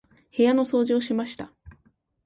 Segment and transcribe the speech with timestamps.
[0.35, 1.53] 部屋の掃除をしました。